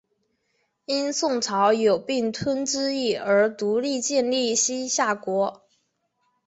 [0.85, 5.61] 因宋朝有并吞之意而独立建立西夏国。